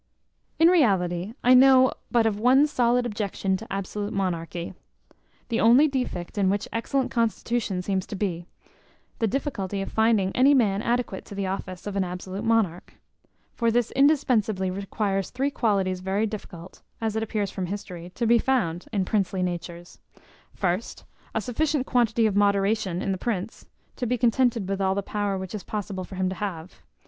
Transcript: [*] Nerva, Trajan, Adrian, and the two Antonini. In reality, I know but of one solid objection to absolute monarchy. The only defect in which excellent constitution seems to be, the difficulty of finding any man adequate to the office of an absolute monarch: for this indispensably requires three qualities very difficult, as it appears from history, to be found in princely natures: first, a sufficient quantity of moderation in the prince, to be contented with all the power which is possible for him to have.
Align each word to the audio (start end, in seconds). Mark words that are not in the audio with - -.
[*] 0.01 0.03
Nerva, 0.59 0.69
Trajan, 0.69 0.77
Adrian, 0.77 0.93
and 0.93 0.99
the 0.99 1.05
two 1.05 1.13
Antonini. 1.13 1.13
In 1.13 1.29
reality, 1.29 1.39
I 1.43 1.53
know 1.53 1.91
but 2.09 2.25
of 2.25 2.39
one 2.39 2.65
solid 2.65 3.05
objection 3.05 3.57
to 3.57 3.71
absolute 3.71 4.13
monarchy. 4.13 4.73
The 5.49 5.59
only 5.59 5.87
defect 5.87 6.39
in 6.39 6.49
which 6.49 6.67
excellent 6.73 7.11
constitution 7.11 7.83
seems 7.83 8.07
to 8.07 8.15
be, 8.15 8.47
the 9.19 9.27
difficulty 9.27 9.79
of 9.79 9.91
finding 9.91 10.35
any 10.35 10.55
man 10.55 10.81
adequate 10.81 11.23
to 11.25 11.35
the 11.35 11.45
office 11.45 11.85
of 11.85 11.95
an 11.95 12.03
absolute 12.03 12.43
monarch: 12.43 12.95
for 13.53 13.69
this 13.69 13.91
indispensably 13.91 14.71
requires 14.71 15.29
three 15.29 15.51
qualities 15.51 15.99
very 15.99 16.25
difficult, 16.25 16.81
as 16.99 17.15
it 17.15 17.21
appears 17.21 17.51
from 17.51 17.67
history, 17.67 18.09
to 18.15 18.25
be 18.25 18.39
found 18.39 18.87
in 18.91 19.05
princely 19.05 19.43
natures: 19.43 19.99
first, 20.51 21.03
a 21.35 21.41
sufficient 21.41 21.85
quantity 21.85 22.25
of 22.25 22.35
moderation 22.35 23.03
in 23.03 23.11
the 23.11 23.19
prince, 23.19 23.67
to 23.97 24.07
be 24.07 24.17
contented 24.17 24.67
with 24.67 24.81
all 24.81 24.95
the 24.95 25.03
power 25.03 25.37
which 25.37 25.53
is 25.53 25.63
possible 25.63 26.03
for 26.03 26.15
him 26.15 26.27
to 26.27 26.35
have. 26.41 26.81